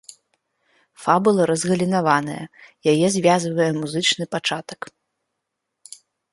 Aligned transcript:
Фабула 1.03 1.43
разгалінаваная, 1.51 2.39
яе 2.93 3.07
звязвае 3.19 3.71
музычны 3.79 4.25
пачатак. 4.35 4.93